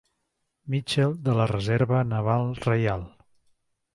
[0.75, 3.07] Mitchell de la Reserva Naval Reial.